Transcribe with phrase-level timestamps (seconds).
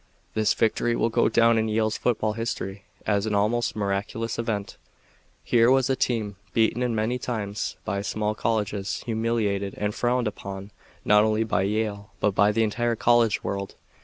[0.33, 4.77] This victory will go down in Yale's football history as an almost miraculous event.
[5.43, 10.71] Here was a team beaten many times by small colleges, humiliated and frowned upon
[11.05, 13.75] not only by Yale, but by the entire college world.